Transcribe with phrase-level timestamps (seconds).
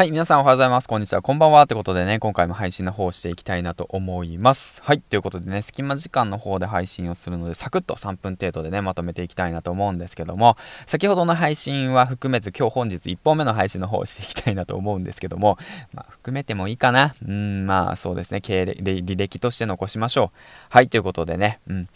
[0.00, 0.88] はい、皆さんおはようございます。
[0.88, 1.20] こんにちは。
[1.20, 1.62] こんばんは。
[1.64, 4.80] ってことでね、今回も配信の方をしていきたいなと思います。
[4.82, 15.58] はい、ということでね、隙間時間の方で配信をするので、サクッと3分程度でね、まとめていきたいなと思うんですけども、先ほどの配信は含めず、今日本日1本目の配信の方をしていきたいなと思うんですけども、
[15.92, 17.14] まあ、含めてもいいかな。
[17.22, 20.38] うん、まあ、そうですね、経歴、履歴として残しましょう。
[20.70, 21.88] はい、ということでね、うん。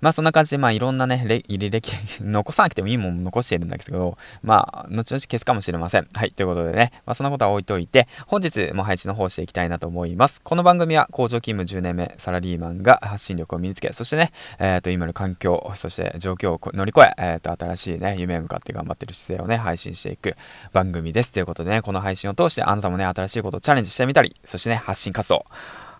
[0.00, 6.08] まあそんな感じで、まあいろんなね、履歴、残さなくてもいいもん残しているんだけど、まあ、後々消すかもしれません。
[6.14, 10.40] はい、ということでね、まあそんなことは置いといて、本日も配信の方していきたいなと思います。
[10.42, 20.34] この番組は工場勤務10年目、サラリーマンが発信力を身につけ、そしてね、えっ、ー、と、今の環境、そして状況を乗り越え、えっ、ー、と、新しいね、夢へ向かって頑張ってる姿勢をね、配信していく
[20.72, 21.32] 番組です。
[21.32, 25.44] ということでね、この配信を通してあなたもね、新しいことをチャレンジしてみたり、そしてね、発信活動、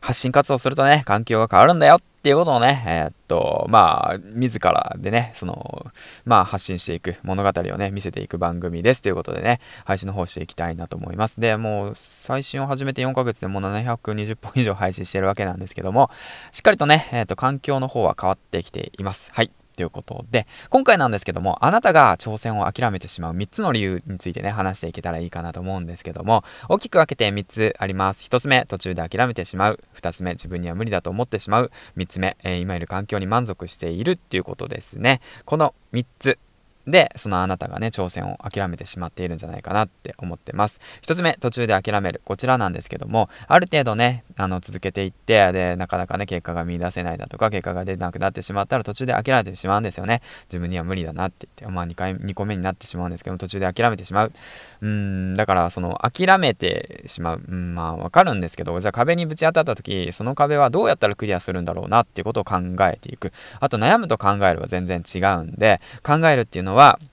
[0.01, 5.87] 発信活動するとね、環境が変わるんだよっていうことをね、えー、っと、まあ、自らでね、その、
[6.27, 11.41] まあ、発信していく物語をね、見せていく番組ですということでね、配信の方していきたいなと思います。
[11.41, 16.11] で、もう、最新を始めて4ヶ月でもう720本以上配信してるわけなんですけども、
[16.53, 19.31] しっかりとね、えー、っと、環境の方は変わってきています。
[19.33, 19.51] はい。
[19.81, 28.29] ということで、今回なんですけども、あなたが挑戦を諦めてしまう3つの理由についてね、話していけたらいいかなと思うんですけども、大きく分けて3つあります。
[28.29, 29.81] 1つ目、途中で諦めてしまう。
[29.95, 31.71] 2つ目、自分には無理だと思ってしまう。
[31.97, 35.23] 3つ目、えー、今いる環境に満足しているっていうことですね。
[35.47, 36.39] この3つ
[36.87, 40.81] で、そのあなたがね、挑戦を諦めてしまっているんじゃないかなって思ってます。
[41.03, 42.21] 一つ目、途中で諦める。
[42.25, 50.23] こちらなんですけども、ある程度ね、あの、続けていって、で、なかなかね、結果が見出せないだとか、結果が出なくなってしまったら途中で諦めてしまうんですよね。
[50.49, 54.33] 自分には無理だなって言って、まあ2回、2個目になってしまうんですけど途中で諦めてしまう。
[54.81, 57.43] うん、だから、その、諦めてしまう。
[57.47, 63.33] うん、まあ、わかるんですけど、じゃあ壁にぶち当たった時、その壁はどうやったらクリアするんだろうなっていうことを考えていく。
[63.61, 67.10] あと、悩むと考えるは全然違うんで、考えるっていうのは、no.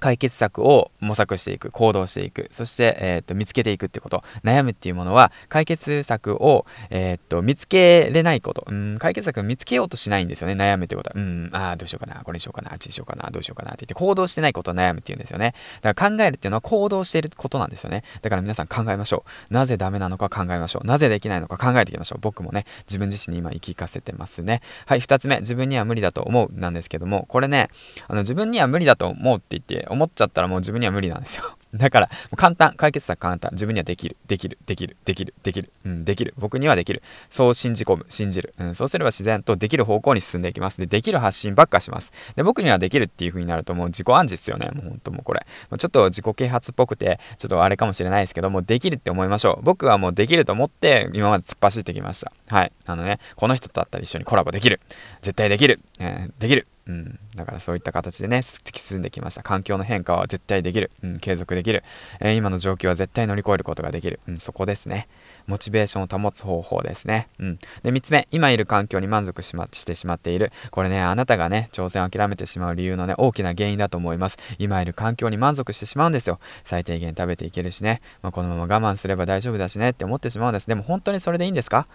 [0.00, 4.22] 解決策を模索していく、行動していく、そして、えー、っと見つけていくってこと。
[4.44, 8.64] 悩むっていうものは、解決策を、えー、っと見つけれないこと。
[8.68, 10.54] うん、解決策を見つけようとしないんですよね。
[10.54, 11.14] 悩むってことは。
[11.16, 15.54] うん、ああ、どうしようかな、これにしようかな、あっちにしようかな、どうしようかなって言って、行動してないことを悩むっていうんですよね。
[15.82, 18.04] だから考えるっていうのは行動していることなんですよね。
[18.22, 19.54] だから皆さん考えましょう。
[19.54, 20.86] なぜダメなのか考えましょう。
[20.86, 22.18] なぜできないのか考えていきましょう。
[22.20, 24.60] 僕もね、自分自身に今言い聞かせてますね。
[24.86, 27.70] はい、二つ目、自分には無理だと思うなんですけども、これね、
[28.06, 31.44] あの自分には無理だと思うって言って、思っちゃったらもう自分には無理なんですよ。
[31.74, 33.50] だから、簡単、解決策簡単。
[33.52, 36.32] 自分にはできる、できる、できる、できる、できる、うん、できる。
[36.38, 37.02] 僕にはできる。
[37.28, 38.54] そう信じ込む、信じる。
[38.58, 40.80] うん、そうすれば自然とできる方向に進んでいきます。
[40.80, 42.12] で、できる発信ばっかします。
[42.36, 44.70] で、僕にはできるっていう風になるともう自己暗示ですよね。
[44.72, 45.40] もうほんともうこれ。
[45.76, 49.62] ちょっと自己啓発っぽくて、ちょっとあれかもしれないですけども、できるって思いましょう。
[49.62, 52.32] 僕はもうできると思って、今まで突っ走ってきました。
[52.48, 52.72] はい。
[52.86, 54.80] あのね、この人とだったら一緒にコラボできる。
[55.20, 55.80] 絶対できる。
[56.00, 56.66] えー、できる。
[56.88, 57.18] うん。
[57.36, 59.42] だからそういった形でね、突き進んできました。
[59.42, 60.90] 環境の変化は絶対できる。
[61.02, 61.82] うん、継続できる。
[62.20, 64.20] えー今の状況は絶対乗り越えることができる。
[64.26, 65.08] うん、そこですね。
[65.46, 67.28] モチベーションを保つ方法ですね。
[67.38, 67.58] うん。
[67.82, 70.50] で、3つ目、今いる環境に満足し,、ま、してしまっている。
[70.70, 74.38] これね、あなたがね、挑戦を諦めてしまう理由のね、大きな原因だと思います。
[74.58, 76.38] 今いる環境に満足してしまうんですよ。
[76.64, 80.66] 最低限食べていけるしね、まあ、このまま我慢すれば大丈夫だしねって思ってしまうんです。
[80.66, 81.86] でも本当にそれでいいんですか？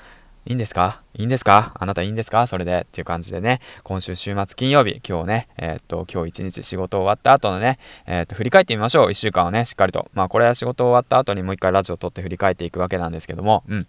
[0.45, 1.01] いいんですか？
[1.13, 1.71] いいんですか？
[1.79, 2.47] あなたいいんですか？
[2.47, 2.81] それで。
[2.81, 9.11] っていう感じでね、今週週末金曜日、今日ね、えー、っと、今日一日仕事終わった後のね、えー、っと、振り返ってみましょう。
[9.11, 10.05] 一週間をね、しっかりと。
[10.13, 13.87] まあ、これは仕事終わった後にもう一回ラジオ撮って振り返っていくわけなんですけども、うん。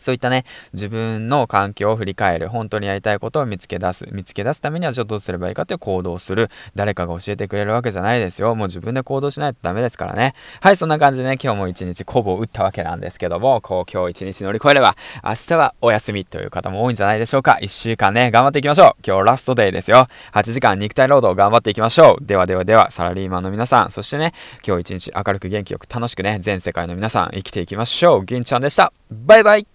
[0.00, 8.54] そういったね、自分の環境を振り返る、本当にやりたいことを見つけ出す、見つけ出すためにはちょっとどうすればいいかという行動する、誰かが教えてくれるわけじゃないですよ。
[8.54, 10.34] もう自分で行動しないとダメですからね。
[10.60, 17.58] はい、そんな感じでね、今日も一日コブを打ったわけなんですけども、こう今日一日乗り越えれば、明日はお休みという方も多いんじゃないでしょうか。
[17.60, 19.02] 一週間ね、頑張っていきましょう。
[19.06, 20.06] 今日ラストデーですよ。
[20.32, 22.24] 8時間肉体労働頑張っていきましょう。
[22.24, 24.32] ではではでは、サラリーマンの皆さん、そしてね、
[24.66, 28.24] 今日一日明るく元気よく楽しくね、全世界の皆さん生きていきましょう。
[28.24, 28.92] 銀ちゃんでした。
[29.10, 29.66] バイバイ